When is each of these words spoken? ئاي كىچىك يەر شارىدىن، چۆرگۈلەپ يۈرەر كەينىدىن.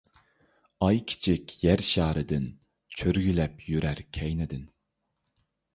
ئاي 0.85 1.01
كىچىك 1.11 1.53
يەر 1.65 1.83
شارىدىن، 1.89 2.49
چۆرگۈلەپ 2.97 3.65
يۈرەر 3.69 4.05
كەينىدىن. 4.19 4.67